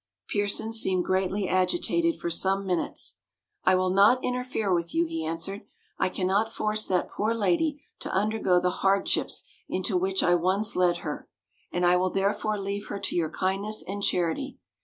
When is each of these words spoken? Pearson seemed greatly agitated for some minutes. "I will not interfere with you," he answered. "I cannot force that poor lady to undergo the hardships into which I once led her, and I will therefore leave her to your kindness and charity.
Pearson 0.33 0.73
seemed 0.73 1.05
greatly 1.05 1.47
agitated 1.47 2.19
for 2.19 2.31
some 2.31 2.65
minutes. 2.65 3.19
"I 3.63 3.75
will 3.75 3.91
not 3.91 4.23
interfere 4.23 4.73
with 4.73 4.95
you," 4.95 5.05
he 5.05 5.23
answered. 5.23 5.61
"I 5.99 6.09
cannot 6.09 6.51
force 6.51 6.87
that 6.87 7.07
poor 7.07 7.35
lady 7.35 7.83
to 7.99 8.11
undergo 8.11 8.59
the 8.59 8.71
hardships 8.81 9.43
into 9.69 9.95
which 9.95 10.23
I 10.23 10.33
once 10.33 10.75
led 10.75 10.97
her, 11.05 11.29
and 11.71 11.85
I 11.85 11.97
will 11.97 12.09
therefore 12.09 12.57
leave 12.59 12.87
her 12.87 12.97
to 12.99 13.15
your 13.15 13.29
kindness 13.29 13.83
and 13.87 14.01
charity. 14.01 14.57